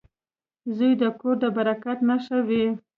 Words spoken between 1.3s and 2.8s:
د برکت نښه وي.